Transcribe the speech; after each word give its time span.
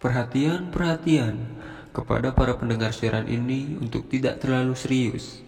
Perhatian, 0.00 0.72
perhatian 0.72 1.36
kepada 1.92 2.32
para 2.32 2.56
pendengar 2.56 2.88
siaran 2.96 3.28
ini 3.28 3.76
untuk 3.76 4.08
tidak 4.08 4.40
terlalu 4.40 4.72
serius. 4.72 5.44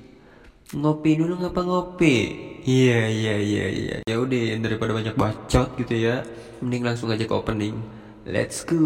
Ngopi 0.76 1.16
dulu 1.16 1.40
ngapa 1.40 1.64
ngopi? 1.64 2.16
Iya 2.60 3.08
iya 3.08 3.34
iya 3.40 3.66
iya. 3.72 3.96
Ya 4.04 4.16
udah 4.20 4.60
daripada 4.60 4.92
banyak 4.92 5.16
bacot 5.16 5.72
gitu 5.80 5.96
ya, 5.96 6.20
mending 6.60 6.84
langsung 6.84 7.08
aja 7.08 7.24
ke 7.24 7.32
opening. 7.32 7.80
Let's 8.28 8.60
go. 8.68 8.76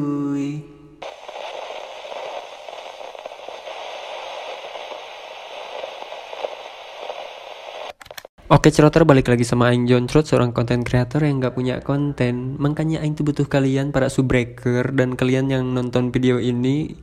Oke 8.47 8.71
ceroter 8.71 9.03
balik 9.03 9.27
lagi 9.27 9.43
sama 9.43 9.75
Aing 9.75 9.91
John 9.91 10.07
Trot 10.07 10.23
seorang 10.23 10.55
konten 10.55 10.87
creator 10.87 11.19
yang 11.19 11.43
gak 11.43 11.59
punya 11.59 11.83
konten. 11.83 12.55
Makanya 12.63 13.03
Aing 13.03 13.19
tuh 13.19 13.27
butuh 13.27 13.51
kalian 13.51 13.91
para 13.91 14.07
subbreaker 14.07 14.95
dan 14.95 15.19
kalian 15.19 15.51
yang 15.51 15.67
nonton 15.75 16.15
video 16.15 16.39
ini. 16.39 16.95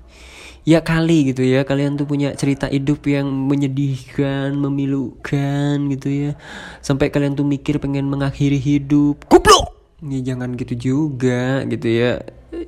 Ya 0.64 0.80
kali 0.80 1.36
gitu 1.36 1.44
ya. 1.44 1.68
Kalian 1.68 2.00
tuh 2.00 2.08
punya 2.08 2.32
cerita 2.32 2.72
hidup 2.72 3.04
yang 3.12 3.28
menyedihkan, 3.28 4.56
memilukan 4.56 5.92
gitu 5.92 6.08
ya. 6.08 6.32
Sampai 6.80 7.12
kalian 7.12 7.36
tuh 7.36 7.44
mikir 7.44 7.76
pengen 7.76 8.08
mengakhiri 8.08 8.56
hidup. 8.56 9.28
Goblok! 9.28 9.73
Ya 10.04 10.20
jangan 10.34 10.60
gitu 10.60 10.76
juga 10.76 11.64
gitu 11.68 11.88
ya. 11.88 12.20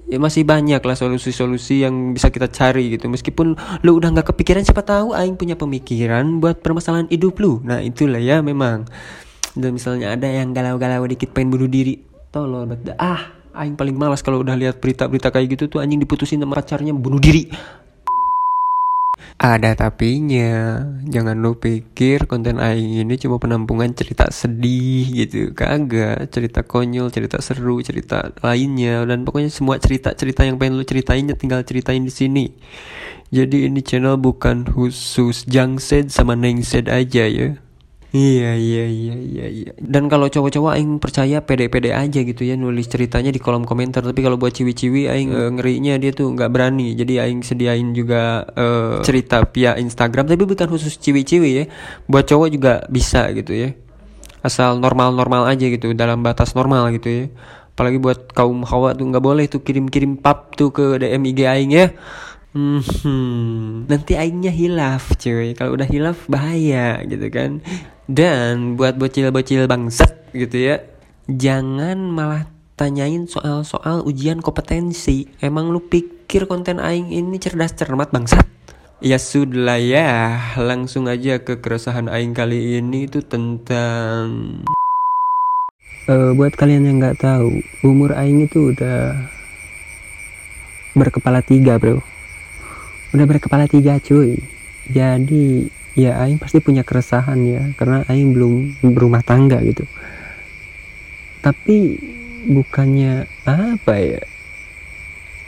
Ya 0.09 0.17
masih 0.17 0.47
banyak 0.47 0.81
lah 0.81 0.97
solusi-solusi 0.97 1.85
yang 1.85 2.15
bisa 2.15 2.31
kita 2.31 2.47
cari 2.47 2.95
gitu. 2.95 3.11
Meskipun 3.11 3.59
lu 3.83 3.91
udah 3.99 4.09
nggak 4.15 4.33
kepikiran 4.33 4.63
siapa 4.63 4.81
tahu 4.81 5.13
aing 5.13 5.35
punya 5.35 5.59
pemikiran 5.59 6.39
buat 6.39 6.63
permasalahan 6.63 7.11
hidup 7.11 7.37
lu. 7.43 7.59
Nah 7.61 7.83
itulah 7.83 8.17
ya 8.17 8.39
memang. 8.39 8.87
Dan 9.55 9.75
misalnya 9.75 10.15
ada 10.15 10.27
yang 10.27 10.51
galau-galau 10.51 11.07
dikit 11.07 11.31
pengen 11.31 11.53
bunuh 11.53 11.71
diri 11.71 12.15
tolol 12.35 12.67
banget 12.67 12.91
ah 12.99 13.31
aing 13.55 13.79
paling 13.79 13.95
malas 13.95 14.19
kalau 14.19 14.43
udah 14.43 14.59
lihat 14.59 14.83
berita-berita 14.83 15.31
kayak 15.31 15.55
gitu 15.55 15.71
tuh 15.71 15.79
anjing 15.79 16.03
diputusin 16.03 16.43
sama 16.43 16.59
pacarnya 16.59 16.91
bunuh 16.91 17.23
diri 17.23 17.47
ada 19.35 19.75
tapinya, 19.75 20.79
jangan 21.03 21.35
lu 21.35 21.59
pikir 21.59 22.23
konten 22.25 22.55
Aing 22.55 23.03
ini 23.03 23.19
cuma 23.19 23.35
penampungan 23.35 23.91
cerita 23.91 24.31
sedih 24.31 25.11
gitu. 25.11 25.51
Kagak, 25.51 26.31
cerita 26.31 26.63
konyol, 26.63 27.11
cerita 27.11 27.43
seru, 27.43 27.83
cerita 27.83 28.31
lainnya. 28.39 29.03
Dan 29.03 29.27
pokoknya 29.27 29.51
semua 29.51 29.75
cerita-cerita 29.75 30.47
yang 30.47 30.55
pengen 30.55 30.79
lu 30.79 30.87
ceritain 30.87 31.27
ya 31.27 31.35
tinggal 31.35 31.67
ceritain 31.67 32.07
di 32.07 32.13
sini. 32.15 32.45
Jadi 33.27 33.67
ini 33.67 33.83
channel 33.83 34.15
bukan 34.15 34.63
khusus 34.69 35.43
Jangsed 35.49 36.13
sama 36.13 36.39
Nengsed 36.39 36.87
aja 36.87 37.27
ya 37.27 37.64
Iya 38.15 38.55
iya 38.55 38.87
iya 38.87 39.15
iya 39.19 39.45
iya. 39.51 39.71
Dan 39.75 40.07
kalau 40.07 40.31
cowok-cowok 40.31 40.71
aing 40.79 41.03
percaya 41.03 41.43
pede-pede 41.43 41.91
aja 41.91 42.23
gitu 42.23 42.47
ya 42.47 42.55
nulis 42.55 42.87
ceritanya 42.87 43.27
di 43.27 43.43
kolom 43.43 43.67
komentar. 43.67 43.99
Tapi 44.07 44.23
kalau 44.23 44.39
buat 44.39 44.55
ciwi-ciwi 44.55 45.11
aing 45.11 45.35
uh, 45.35 45.51
ngerinya 45.51 45.99
dia 45.99 46.15
tuh 46.15 46.31
nggak 46.31 46.47
berani. 46.47 46.95
Jadi 46.95 47.19
aing 47.19 47.43
sediain 47.43 47.91
juga 47.91 48.47
uh, 48.55 49.03
cerita 49.03 49.43
via 49.51 49.75
Instagram 49.75 50.31
tapi 50.31 50.47
bukan 50.47 50.63
khusus 50.71 50.95
ciwi-ciwi 50.95 51.49
ya. 51.59 51.65
Buat 52.07 52.31
cowok 52.31 52.47
juga 52.55 52.73
bisa 52.87 53.27
gitu 53.35 53.51
ya. 53.51 53.75
Asal 54.39 54.79
normal-normal 54.79 55.51
aja 55.51 55.67
gitu 55.67 55.91
dalam 55.91 56.23
batas 56.23 56.55
normal 56.55 56.95
gitu 56.95 57.11
ya. 57.11 57.25
Apalagi 57.75 57.99
buat 57.99 58.31
kaum 58.31 58.63
hawa 58.63 58.95
tuh 58.95 59.11
nggak 59.11 59.25
boleh 59.27 59.51
tuh 59.51 59.59
kirim-kirim 59.59 60.23
pap 60.23 60.55
tuh 60.55 60.71
ke 60.71 61.03
DM 61.03 61.35
IG 61.35 61.39
aing 61.43 61.71
ya. 61.75 61.91
Hmm, 62.55 63.83
nanti 63.91 64.15
aingnya 64.15 64.47
hilaf 64.47 65.19
cuy 65.19 65.51
Kalau 65.59 65.75
udah 65.75 65.91
hilaf 65.91 66.23
bahaya 66.31 67.03
gitu 67.03 67.27
kan 67.27 67.59
Dan 68.05 68.77
buat 68.77 69.01
bocil-bocil 69.01 69.65
bangsat 69.65 70.29
gitu 70.37 70.57
ya 70.61 70.77
Jangan 71.25 71.97
malah 72.13 72.45
tanyain 72.77 73.25
soal-soal 73.25 74.05
ujian 74.05 74.45
kompetensi. 74.45 75.25
Emang 75.41 75.73
lu 75.73 75.81
pikir 75.81 76.45
konten 76.45 76.77
aing 76.77 77.09
ini 77.09 77.41
cerdas 77.41 77.73
cermat 77.73 78.13
bangsat? 78.13 78.45
Ya 79.01 79.17
sudah 79.17 79.81
ya, 79.81 80.37
langsung 80.61 81.09
aja 81.09 81.41
ke 81.41 81.57
keresahan 81.57 82.13
aing 82.13 82.37
kali 82.37 82.77
ini 82.77 83.09
itu 83.09 83.25
tentang 83.25 84.61
uh, 86.05 86.31
buat 86.37 86.53
kalian 86.53 86.93
yang 86.93 86.97
nggak 87.01 87.25
tahu, 87.25 87.57
umur 87.81 88.13
aing 88.13 88.45
itu 88.45 88.69
udah 88.69 89.25
berkepala 90.93 91.41
tiga 91.41 91.81
bro. 91.81 92.05
Udah 93.17 93.25
berkepala 93.25 93.65
tiga 93.65 93.97
cuy 93.97 94.54
jadi 94.89 95.69
ya 95.95 96.19
Aing 96.21 96.37
pasti 96.37 96.59
punya 96.59 96.83
keresahan 96.83 97.39
ya 97.47 97.61
karena 97.79 98.03
Aing 98.11 98.35
belum 98.35 98.53
berumah 98.93 99.23
tangga 99.23 99.61
gitu. 99.63 99.87
Tapi 101.41 101.99
bukannya 102.45 103.25
apa 103.45 103.93
ya? 103.97 104.21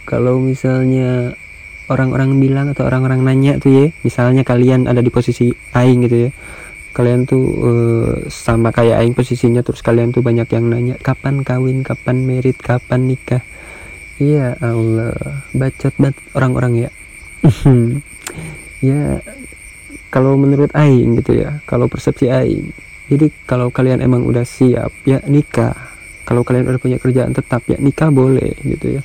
Kalau 0.08 0.40
misalnya 0.40 1.36
orang-orang 1.92 2.40
bilang 2.40 2.68
atau 2.72 2.88
orang-orang 2.88 3.24
nanya 3.24 3.59
tuh 3.59 3.72
ya 3.72 3.88
misalnya 4.03 4.44
kalian 4.44 4.92
ada 4.92 5.00
di 5.00 5.08
posisi 5.08 5.52
Aing 5.72 6.04
gitu 6.04 6.28
ya 6.28 6.31
kalian 6.92 7.30
tuh 7.30 7.44
uh, 7.62 8.14
sama 8.25 8.74
kayak 8.74 9.06
Aing 9.06 9.14
posisinya 9.14 9.62
terus 9.62 9.86
kalian 9.86 10.09
tuh 10.09 10.25
banyak 10.25 10.50
yang 10.50 10.66
nanya 10.66 10.96
kapan 10.98 11.46
kawin? 11.46 11.86
Kapan 11.86 12.25
merit? 12.25 12.58
Kapan 12.58 13.14
nikah? 13.14 13.46
Iya 14.18 14.58
Allah 14.58 15.14
bacot 15.54 15.94
banget 16.02 16.18
orang-orang 16.34 16.74
ya 16.88 16.90
ya 18.82 19.20
kalau 20.08 20.40
menurut 20.40 20.72
Aing 20.78 21.20
gitu 21.20 21.38
ya 21.44 21.60
kalau 21.68 21.90
persepsi 21.92 22.32
Aing. 22.32 22.72
Jadi 23.08 23.32
kalau 23.48 23.72
kalian 23.72 24.04
emang 24.04 24.28
udah 24.28 24.44
siap 24.44 24.92
ya 25.08 25.24
nikah. 25.28 25.76
Kalau 26.28 26.44
kalian 26.44 26.68
udah 26.68 26.82
punya 26.82 27.00
kerjaan 27.00 27.32
tetap 27.32 27.64
ya 27.72 27.80
nikah 27.80 28.12
boleh 28.12 28.52
gitu 28.68 29.00
ya. 29.00 29.02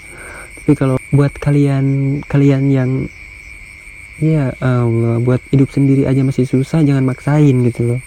Tapi 0.59 0.73
kalau 0.75 0.97
buat 1.15 1.31
kalian 1.39 2.19
kalian 2.27 2.63
yang 2.71 2.91
ya 4.19 4.55
Allah 4.59 5.23
buat 5.23 5.43
hidup 5.55 5.71
sendiri 5.71 6.07
aja 6.07 6.23
masih 6.27 6.47
susah 6.47 6.83
jangan 6.83 7.07
maksain 7.07 7.63
gitu 7.67 7.95
loh. 7.95 8.01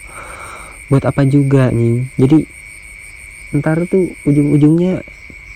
Buat 0.92 1.08
apa 1.08 1.24
juga 1.24 1.72
nih? 1.72 2.04
Jadi 2.20 2.38
ntar 3.56 3.88
tuh 3.88 4.12
ujung-ujungnya 4.28 5.00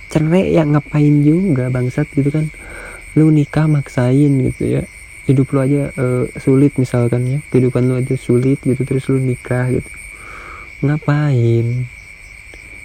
cerai 0.09 0.57
ya 0.57 0.65
ngapain 0.65 1.21
juga 1.21 1.69
bangsat 1.69 2.09
gitu 2.17 2.33
kan. 2.33 2.49
Lu 3.13 3.29
nikah 3.29 3.69
maksain 3.69 4.41
gitu 4.41 4.81
ya 4.81 4.85
hidup 5.31 5.55
lu 5.55 5.59
aja 5.63 5.95
uh, 5.95 6.27
sulit 6.37 6.75
misalkan 6.77 7.23
ya. 7.27 7.39
Kehidupan 7.55 7.87
lu 7.87 7.95
aja 7.95 8.19
sulit 8.19 8.59
gitu 8.61 8.83
terus 8.83 9.07
lu 9.07 9.23
nikah 9.23 9.71
gitu. 9.71 9.91
Ngapain? 10.83 11.87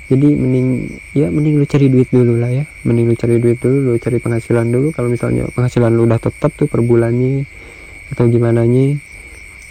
Jadi 0.06 0.28
mending 0.38 1.02
ya 1.18 1.34
mending 1.34 1.58
lu 1.58 1.66
cari 1.66 1.90
duit 1.90 2.10
dulu 2.14 2.38
lah 2.38 2.54
ya. 2.54 2.64
Mending 2.86 3.10
lu 3.10 3.16
cari 3.18 3.42
duit 3.42 3.58
dulu 3.58 3.78
lu 3.90 3.92
cari 3.98 4.22
penghasilan 4.22 4.70
dulu. 4.70 4.94
Kalau 4.94 5.10
misalnya 5.10 5.50
penghasilan 5.50 5.90
lu 5.90 6.06
udah 6.06 6.22
tetap 6.22 6.54
tuh 6.54 6.70
per 6.70 6.86
bulannya 6.86 7.50
atau 8.14 8.30
gimana 8.30 8.70
nya. 8.70 8.94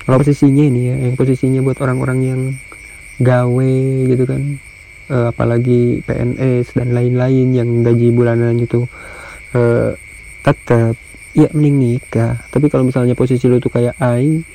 Kalau 0.04 0.20
posisinya 0.20 0.64
ini 0.66 0.80
ya 0.90 0.96
yang 1.06 1.14
posisinya 1.14 1.62
buat 1.62 1.78
orang-orang 1.78 2.18
yang 2.26 2.40
gawe 3.22 3.74
gitu 4.10 4.26
kan. 4.26 4.42
Uh, 5.04 5.28
apalagi 5.28 6.00
PNS 6.02 6.80
dan 6.80 6.96
lain-lain 6.96 7.52
yang 7.52 7.68
gaji 7.84 8.08
bulanan 8.08 8.56
itu 8.56 8.88
uh, 9.52 9.92
tetap 10.40 10.96
ya 11.34 11.50
mending 11.50 11.76
nikah. 11.76 12.38
Tapi 12.48 12.70
kalau 12.70 12.86
misalnya 12.86 13.18
posisi 13.18 13.44
lu 13.50 13.58
tuh 13.58 13.74
kayak 13.74 13.98
Aing 13.98 14.46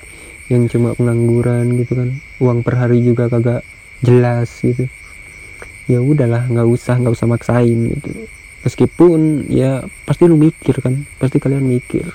yang 0.50 0.66
cuma 0.66 0.98
pengangguran 0.98 1.78
gitu 1.78 1.94
kan 1.94 2.10
uang 2.42 2.66
per 2.66 2.80
hari 2.80 3.06
juga 3.06 3.30
kagak 3.30 3.62
jelas 4.02 4.50
gitu. 4.64 4.88
Ya 5.86 6.00
udahlah 6.00 6.48
nggak 6.48 6.66
usah 6.66 6.98
nggak 6.98 7.14
usah 7.14 7.28
maksain 7.30 7.78
gitu. 7.94 8.26
Meskipun 8.66 9.46
ya 9.52 9.86
pasti 10.08 10.26
lu 10.26 10.40
mikir 10.40 10.80
kan 10.80 11.06
pasti 11.22 11.38
kalian 11.40 11.64
mikir 11.64 12.08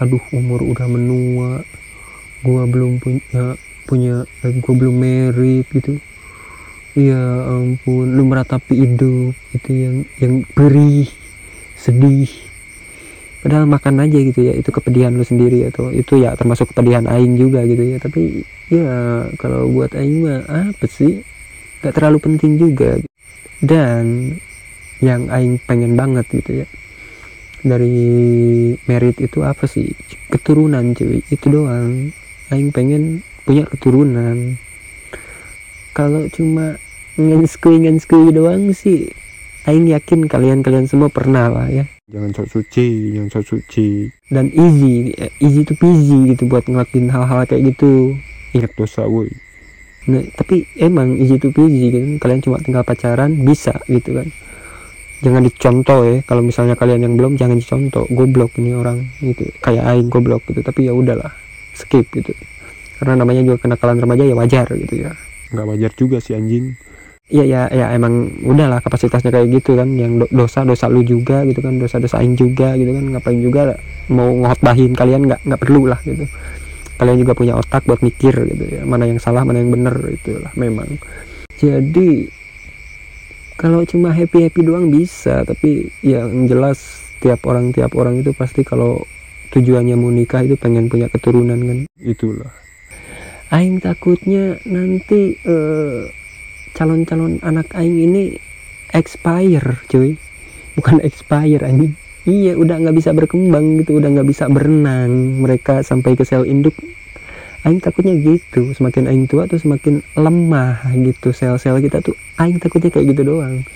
aduh 0.00 0.20
umur 0.32 0.64
udah 0.64 0.88
menua 0.88 1.60
gua 2.40 2.64
belum 2.64 3.04
punya 3.04 3.60
punya 3.84 4.24
gua 4.64 4.74
belum 4.74 4.96
merit 4.96 5.68
gitu. 5.70 6.00
Ya 6.96 7.20
ampun 7.46 8.18
lu 8.18 8.26
meratapi 8.26 8.74
hidup 8.74 9.36
itu 9.54 9.70
yang 9.70 9.96
yang 10.18 10.34
perih 10.56 11.06
sedih 11.78 12.49
padahal 13.40 13.64
makan 13.64 14.04
aja 14.04 14.18
gitu 14.20 14.40
ya 14.44 14.54
itu 14.56 14.68
kepedihan 14.68 15.12
lu 15.12 15.24
sendiri 15.24 15.68
atau 15.72 15.88
itu 15.90 16.20
ya 16.20 16.36
termasuk 16.36 16.72
kepedihan 16.72 17.08
aing 17.08 17.36
juga 17.36 17.64
gitu 17.64 17.82
ya. 17.84 17.96
Tapi 18.00 18.44
ya 18.70 18.90
kalau 19.40 19.68
buat 19.72 19.92
aing 19.96 20.16
mah 20.24 20.40
apa 20.72 20.86
sih? 20.86 21.24
Gak 21.80 21.96
terlalu 21.96 22.18
penting 22.20 22.60
juga. 22.60 23.00
Dan 23.60 24.36
yang 25.00 25.28
aing 25.32 25.56
pengen 25.64 25.96
banget 25.96 26.28
gitu 26.28 26.64
ya 26.64 26.68
dari 27.60 27.96
merit 28.88 29.20
itu 29.20 29.44
apa 29.44 29.68
sih? 29.68 29.92
Keturunan 30.28 30.96
cuy. 30.96 31.20
Itu 31.28 31.52
doang. 31.52 32.12
Aing 32.52 32.72
pengen 32.72 33.24
punya 33.44 33.64
keturunan. 33.68 34.56
Kalau 35.92 36.24
cuma 36.32 36.80
ngenskui 37.20 37.84
ngenskui 37.84 38.32
doang 38.32 38.72
sih 38.72 39.12
aing 39.68 39.92
yakin 39.92 40.24
kalian-kalian 40.24 40.88
semua 40.88 41.12
pernah 41.12 41.52
lah 41.52 41.68
ya 41.68 41.84
jangan 42.10 42.30
sok 42.34 42.48
suci 42.50 43.14
jangan 43.14 43.30
sok 43.30 43.44
suci. 43.46 44.10
Dan 44.26 44.50
easy 44.50 45.14
easy 45.38 45.62
to 45.62 45.78
peasy 45.78 46.34
gitu 46.34 46.50
buat 46.50 46.66
ngelakuin 46.66 47.08
hal-hal 47.08 47.46
kayak 47.46 47.72
gitu. 47.74 48.18
Ingat 48.52 48.74
dosa 48.74 49.06
woi. 49.06 49.30
Nah 50.10 50.26
tapi 50.34 50.66
emang 50.74 51.14
easy 51.16 51.38
to 51.38 51.54
peasy 51.54 51.94
gitu. 51.94 51.98
Kalian 52.18 52.42
cuma 52.42 52.58
tinggal 52.58 52.82
pacaran 52.82 53.38
bisa 53.46 53.78
gitu 53.86 54.18
kan. 54.18 54.28
Jangan 55.22 55.46
dicontoh 55.46 56.00
ya. 56.02 56.16
Kalau 56.26 56.42
misalnya 56.42 56.74
kalian 56.74 57.06
yang 57.06 57.14
belum 57.14 57.38
jangan 57.38 57.56
dicontoh. 57.56 58.04
Goblok 58.10 58.58
ini 58.58 58.74
orang 58.74 59.06
gitu. 59.22 59.46
Kayak 59.62 59.86
aing 59.94 60.10
goblok 60.10 60.42
gitu. 60.50 60.60
Tapi 60.66 60.90
ya 60.90 60.92
udahlah 60.92 61.30
skip 61.78 62.10
gitu. 62.10 62.34
Karena 62.98 63.22
namanya 63.22 63.46
juga 63.46 63.64
kenakalan 63.64 64.02
remaja 64.02 64.26
ya 64.26 64.34
wajar 64.34 64.66
gitu 64.74 65.06
ya. 65.06 65.14
Nggak 65.54 65.66
wajar 65.66 65.92
juga 65.94 66.18
sih 66.18 66.34
anjing 66.34 66.74
Iya 67.30 67.44
ya 67.46 67.62
ya 67.70 67.86
emang 67.94 68.26
udahlah 68.42 68.82
kapasitasnya 68.82 69.30
kayak 69.30 69.62
gitu 69.62 69.78
kan 69.78 69.86
yang 69.94 70.18
do- 70.18 70.30
dosa 70.34 70.66
dosa 70.66 70.90
lu 70.90 71.06
juga 71.06 71.46
gitu 71.46 71.62
kan 71.62 71.78
dosa 71.78 72.02
dosa 72.02 72.18
aing 72.18 72.34
juga 72.34 72.74
gitu 72.74 72.90
kan 72.90 73.06
ngapain 73.06 73.38
juga 73.38 73.78
mau 74.10 74.34
ngotbahin 74.34 74.98
kalian 74.98 75.30
nggak 75.30 75.40
nggak 75.46 75.60
perlu 75.62 75.86
lah 75.86 76.02
gitu. 76.02 76.26
Kalian 76.98 77.22
juga 77.22 77.32
punya 77.38 77.54
otak 77.54 77.86
buat 77.86 78.02
mikir 78.02 78.34
gitu 78.50 78.64
ya 78.66 78.82
mana 78.82 79.06
yang 79.06 79.22
salah 79.22 79.46
mana 79.46 79.62
yang 79.62 79.70
benar 79.70 79.94
itulah 80.10 80.50
memang. 80.58 80.90
Jadi 81.54 82.26
kalau 83.54 83.86
cuma 83.86 84.10
happy 84.10 84.50
happy 84.50 84.60
doang 84.66 84.90
bisa 84.90 85.46
tapi 85.46 85.86
yang 86.02 86.50
jelas 86.50 86.98
tiap 87.22 87.46
orang 87.46 87.70
tiap 87.70 87.94
orang 87.94 88.26
itu 88.26 88.34
pasti 88.34 88.66
kalau 88.66 89.06
tujuannya 89.54 89.94
mau 89.94 90.10
nikah 90.10 90.42
itu 90.42 90.58
pengen 90.58 90.90
punya 90.90 91.06
keturunan 91.06 91.62
kan. 91.62 91.78
Itulah. 91.94 92.50
Aing 93.54 93.78
takutnya 93.78 94.58
nanti 94.66 95.38
eh, 95.46 96.10
calon-calon 96.76 97.42
anak 97.42 97.70
Aing 97.76 97.98
ini 97.98 98.36
expire 98.90 99.82
cuy. 99.90 100.18
Bukan 100.78 101.02
expire 101.02 101.62
anjing. 101.66 101.94
Iya 102.28 102.54
udah 102.54 102.76
nggak 102.84 102.96
bisa 102.96 103.10
berkembang 103.16 103.80
gitu 103.80 103.96
udah 103.96 104.12
nggak 104.12 104.28
bisa 104.28 104.46
berenang. 104.46 105.40
Mereka 105.40 105.80
sampai 105.82 106.14
ke 106.14 106.22
sel 106.22 106.44
induk. 106.44 106.76
Aing 107.60 107.76
takutnya 107.76 108.16
gitu 108.16 108.72
semakin 108.72 109.04
Aing 109.04 109.28
tua 109.28 109.44
tuh 109.44 109.60
semakin 109.60 110.00
lemah 110.16 110.80
gitu 110.96 111.36
sel-sel 111.36 111.76
kita 111.84 112.00
tuh 112.00 112.16
Aing 112.40 112.56
takutnya 112.56 112.88
kayak 112.88 113.12
gitu 113.12 113.36
doang. 113.36 113.68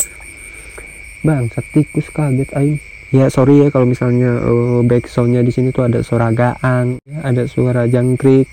Bang 1.21 1.53
tikus 1.53 2.09
kaget 2.09 2.49
Aing. 2.57 2.81
Ya 3.13 3.29
sorry 3.29 3.61
ya 3.61 3.69
kalau 3.69 3.85
misalnya 3.85 4.41
uh, 4.41 4.81
back 4.81 5.05
soundnya 5.07 5.45
di 5.45 5.53
sini 5.53 5.69
tuh 5.71 5.85
ada 5.87 6.01
suara 6.01 6.33
gaang 6.33 6.99
ada 7.23 7.45
suara 7.45 7.85
jangkrik 7.85 8.49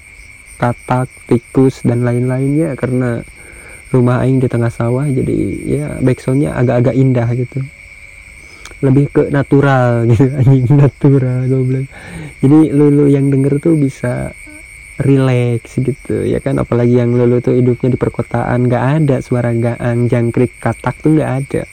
katak 0.59 1.07
tikus 1.31 1.79
dan 1.87 2.03
lain-lainnya. 2.03 2.75
Karena 2.75 3.23
rumah 3.91 4.23
aing 4.23 4.39
di 4.39 4.47
tengah 4.47 4.71
sawah 4.71 5.03
jadi 5.03 5.35
ya 5.67 5.87
backsoundnya 5.99 6.55
agak-agak 6.55 6.95
indah 6.95 7.27
gitu. 7.35 7.59
Lebih 8.81 9.05
ke 9.13 9.23
natural 9.29 10.03
gitu 10.11 10.31
anjing 10.31 10.65
natural 10.73 11.45
goblok. 11.45 11.85
Jadi 12.41 12.59
lu, 12.73 12.89
lu 12.89 13.05
yang 13.11 13.29
denger 13.29 13.61
tuh 13.61 13.75
bisa 13.77 14.31
relax 15.03 15.77
gitu 15.77 16.23
ya 16.23 16.39
kan? 16.39 16.57
Apalagi 16.57 16.97
yang 16.97 17.13
lu, 17.13 17.27
lu 17.27 17.43
tuh 17.43 17.53
hidupnya 17.53 17.93
di 17.93 17.99
perkotaan 17.99 18.65
nggak 18.65 18.85
ada 19.03 19.17
suara 19.19 19.51
gaang 19.53 20.07
jangkrik 20.07 20.57
katak 20.57 20.97
tuh 21.03 21.19
nggak 21.19 21.31
ada. 21.45 21.63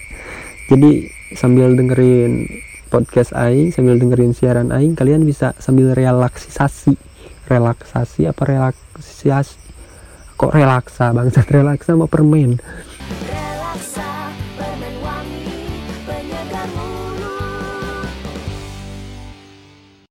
Jadi 0.69 1.09
sambil 1.33 1.73
dengerin 1.79 2.45
podcast 2.89 3.37
aing 3.37 3.69
sambil 3.71 4.01
dengerin 4.01 4.33
siaran 4.33 4.73
aing 4.75 4.99
kalian 4.99 5.23
bisa 5.23 5.55
sambil 5.63 5.95
relaksasi. 5.95 6.99
Relaksasi 7.49 8.29
apa 8.29 8.43
relaksasi 8.45 9.68
kok 10.39 10.55
relaksa? 10.55 11.11
Bangsat 11.11 11.51
relaksa 11.51 11.99
sama 11.99 12.07
permen. 12.07 12.63
Relaksa, 13.27 14.31
permen 14.55 14.95
wangi, 15.03 15.51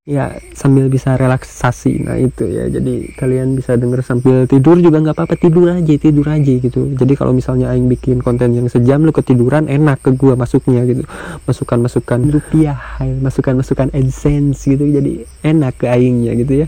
ya 0.08 0.40
sambil 0.56 0.88
bisa 0.88 1.20
relaksasi. 1.20 2.08
Nah 2.08 2.16
itu 2.16 2.48
ya. 2.48 2.72
Jadi 2.72 3.12
kalian 3.20 3.60
bisa 3.60 3.76
denger 3.76 4.00
sambil 4.00 4.48
tidur 4.48 4.80
juga 4.80 5.04
nggak 5.04 5.20
apa-apa. 5.20 5.36
Tidur 5.36 5.68
aja 5.68 5.94
tidur 6.00 6.24
aja 6.32 6.54
gitu. 6.64 6.96
Jadi 6.96 7.14
kalau 7.20 7.36
misalnya 7.36 7.76
aing 7.76 7.92
bikin 7.92 8.24
konten 8.24 8.56
yang 8.56 8.72
sejam 8.72 9.04
lu 9.04 9.12
ketiduran 9.12 9.68
enak 9.68 10.00
ke 10.00 10.16
gua 10.16 10.40
masuknya 10.40 10.88
gitu. 10.88 11.04
Masukan 11.44 11.84
masukan 11.84 12.20
rupiah 12.24 12.80
masukan 13.20 13.60
masukan 13.60 13.92
adsense 13.92 14.64
gitu. 14.64 14.88
Jadi 14.88 15.28
enak 15.44 15.84
ke 15.84 15.92
aingnya 15.92 16.40
gitu 16.40 16.64
ya. 16.64 16.68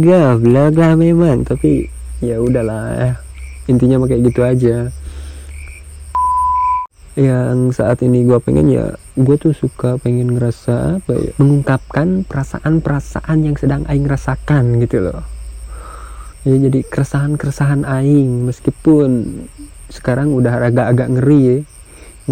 Goblok 0.00 0.80
lah 0.80 0.96
memang. 0.96 1.44
Tapi 1.44 2.01
ya 2.22 2.38
udahlah 2.38 3.18
intinya 3.66 3.98
kayak 4.06 4.22
gitu 4.30 4.40
aja. 4.46 4.76
Yang 7.12 7.76
saat 7.76 8.00
ini 8.00 8.24
gua 8.24 8.40
pengen 8.40 8.72
ya 8.72 8.96
gue 9.20 9.36
tuh 9.36 9.52
suka 9.52 10.00
pengen 10.00 10.32
ngerasa 10.32 10.96
apa 10.96 11.12
ya 11.12 11.36
mengungkapkan 11.36 12.24
perasaan-perasaan 12.24 13.44
yang 13.44 13.56
sedang 13.60 13.84
aing 13.84 14.08
rasakan 14.08 14.80
gitu 14.80 15.04
loh. 15.04 15.20
Ya 16.48 16.56
jadi 16.56 16.80
keresahan-keresahan 16.88 17.84
aing 17.84 18.48
meskipun 18.48 19.44
sekarang 19.92 20.32
udah 20.32 20.72
agak-agak 20.72 21.20
ngeri 21.20 21.40
ya. 21.44 21.56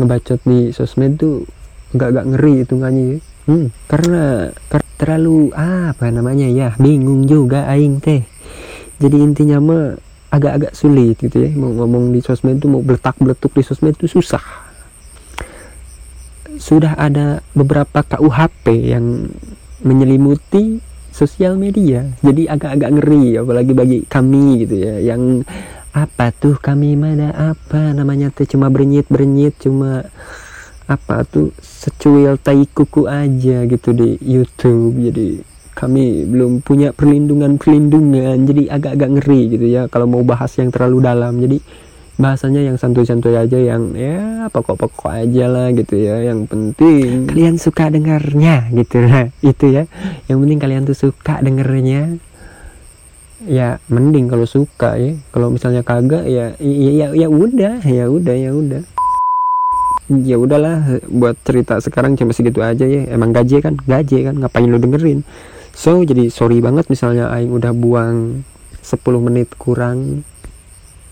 Ngebacot 0.01 0.41
di 0.49 0.73
sosmed 0.73 1.21
tuh 1.21 1.45
agak-agak 1.93 2.25
ngeri 2.33 2.53
hitungannya 2.65 3.05
ya. 3.05 3.17
Hmm, 3.51 3.67
karena 3.85 4.49
ter- 4.73 4.89
terlalu 4.97 5.53
apa 5.57 6.09
namanya 6.09 6.49
ya 6.49 6.73
bingung 6.81 7.29
juga 7.29 7.69
aing 7.69 8.01
teh 8.01 8.25
jadi 9.01 9.17
intinya 9.17 9.59
mah 9.65 9.85
agak-agak 10.31 10.73
sulit 10.77 11.19
gitu 11.19 11.37
ya. 11.41 11.51
Mau 11.57 11.75
ngomong 11.75 12.15
di 12.15 12.21
sosmed 12.23 12.63
tuh 12.63 12.71
mau 12.71 12.85
beletak 12.85 13.19
beletuk 13.19 13.57
di 13.57 13.65
sosmed 13.67 13.99
tuh 13.99 14.07
susah. 14.07 14.43
Sudah 16.61 16.95
ada 17.01 17.41
beberapa 17.57 18.05
KUHP 18.05 18.93
yang 18.93 19.33
menyelimuti 19.81 20.85
sosial 21.11 21.57
media. 21.57 22.07
Jadi 22.23 22.47
agak-agak 22.47 22.91
ngeri 23.01 23.41
apalagi 23.41 23.73
bagi 23.75 23.99
kami 24.07 24.69
gitu 24.69 24.77
ya 24.79 25.01
yang 25.01 25.43
apa 25.91 26.31
tuh 26.31 26.55
kami 26.55 26.95
mana 26.95 27.35
apa 27.35 27.91
namanya 27.91 28.31
tuh 28.31 28.47
cuma 28.47 28.71
bernyit 28.71 29.11
bernyit 29.11 29.59
cuma 29.59 30.07
apa 30.87 31.27
tuh 31.27 31.51
secuil 31.59 32.39
tai 32.39 32.63
kuku 32.69 33.09
aja 33.11 33.67
gitu 33.67 33.91
di 33.97 34.21
YouTube. 34.23 35.01
Jadi 35.11 35.43
kami 35.81 36.29
belum 36.29 36.61
punya 36.61 36.93
perlindungan 36.93 37.57
perlindungan 37.57 38.45
jadi 38.45 38.77
agak-agak 38.77 39.11
ngeri 39.17 39.41
gitu 39.57 39.65
ya 39.65 39.89
kalau 39.89 40.05
mau 40.05 40.21
bahas 40.21 40.53
yang 40.61 40.69
terlalu 40.69 41.01
dalam. 41.01 41.41
Jadi 41.41 41.57
bahasanya 42.21 42.61
yang 42.61 42.77
santuy-santuy 42.77 43.33
aja 43.33 43.57
yang 43.57 43.97
ya 43.97 44.53
pokok-pokok 44.53 45.25
aja 45.25 45.49
lah 45.49 45.73
gitu 45.73 45.97
ya 45.97 46.21
yang 46.21 46.45
penting. 46.45 47.33
Kalian 47.33 47.57
suka 47.57 47.89
dengarnya 47.89 48.69
gitu 48.77 49.09
lah 49.09 49.33
itu 49.41 49.73
ya. 49.73 49.89
Yang 50.29 50.39
penting 50.45 50.59
kalian 50.61 50.83
tuh 50.85 50.99
suka 51.01 51.41
dengernya 51.41 52.21
ya 53.49 53.81
mending 53.89 54.29
kalau 54.29 54.45
suka 54.45 55.01
ya. 55.01 55.17
Kalau 55.33 55.49
misalnya 55.49 55.81
kagak 55.81 56.29
ya 56.29 56.61
ya 56.61 56.93
ya, 56.93 57.07
ya 57.25 57.29
udah 57.33 57.81
ya 57.89 58.05
udah 58.05 58.37
ya 58.37 58.53
udah. 58.53 58.83
Ya 60.11 60.37
udahlah 60.37 61.01
buat 61.09 61.41
cerita 61.41 61.81
sekarang 61.81 62.21
cuma 62.21 62.37
segitu 62.37 62.61
aja 62.61 62.85
ya. 62.85 63.09
Emang 63.09 63.33
gaji 63.33 63.65
kan? 63.65 63.81
Gaji 63.81 64.29
kan 64.29 64.37
ngapain 64.45 64.69
lu 64.69 64.77
dengerin 64.77 65.25
so 65.75 66.01
jadi 66.03 66.29
sorry 66.29 66.63
banget 66.63 66.87
misalnya 66.91 67.31
aing 67.35 67.51
udah 67.51 67.73
buang 67.75 68.43
10 68.81 69.27
menit 69.27 69.53
kurang 69.61 70.25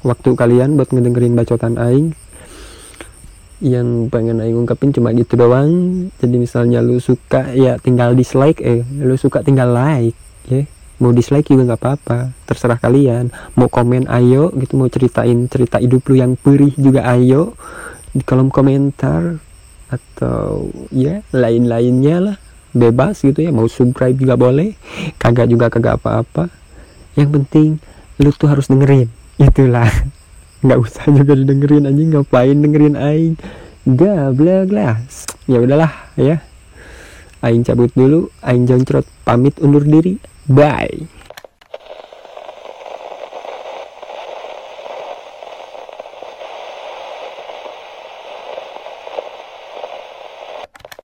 waktu 0.03 0.31
kalian 0.35 0.79
buat 0.79 0.91
ngedengerin 0.91 1.35
bacotan 1.35 1.77
aing. 1.79 2.15
Yang 3.59 4.07
pengen 4.15 4.39
aing 4.39 4.55
ungkapin 4.55 4.95
cuma 4.95 5.11
gitu 5.15 5.35
doang. 5.35 5.71
Jadi 6.23 6.37
misalnya 6.39 6.79
lu 6.79 7.03
suka 7.03 7.51
ya 7.55 7.77
tinggal 7.79 8.15
dislike 8.15 8.63
eh 8.63 8.87
lu 9.03 9.19
suka 9.19 9.43
tinggal 9.43 9.75
like 9.75 10.15
ya. 10.47 10.63
Mau 10.99 11.15
dislike 11.15 11.47
juga 11.47 11.75
nggak 11.75 11.81
apa-apa 11.83 12.19
terserah 12.47 12.79
kalian. 12.79 13.31
Mau 13.59 13.71
komen 13.71 14.07
ayo 14.11 14.51
gitu 14.55 14.79
mau 14.79 14.91
ceritain 14.91 15.47
cerita 15.51 15.79
hidup 15.79 16.07
lu 16.11 16.19
yang 16.19 16.35
perih 16.35 16.75
juga 16.79 17.07
ayo 17.15 17.55
di 18.15 18.23
kolom 18.23 18.51
komentar 18.51 19.39
atau 19.89 20.69
ya 20.91 21.25
lain-lainnya 21.33 22.17
lah 22.21 22.37
bebas 22.77 23.25
gitu 23.25 23.41
ya 23.41 23.51
mau 23.51 23.67
subscribe 23.67 24.17
juga 24.17 24.35
boleh 24.37 24.77
kagak 25.17 25.49
juga 25.49 25.73
kagak 25.73 26.01
apa-apa. 26.03 26.53
Yang 27.17 27.29
penting 27.41 27.69
lu 28.21 28.31
tuh 28.35 28.49
harus 28.51 28.69
dengerin 28.69 29.09
itulah. 29.39 29.89
Nggak 30.65 30.79
usah 30.83 31.07
juga 31.15 31.39
didengerin 31.39 31.87
anjing 31.87 32.11
ngapain 32.13 32.57
dengerin 32.59 32.97
aing? 32.99 33.35
Gablak 33.89 34.69
lah 34.75 35.01
ya 35.49 35.59
udahlah 35.63 35.93
ya. 36.19 36.43
Aing 37.41 37.63
cabut 37.63 37.95
dulu 37.95 38.29
aing 38.43 38.67
joncrot. 38.67 39.07
Pamit 39.23 39.57
undur 39.63 39.87
diri. 39.87 40.19
Bye 40.49 41.19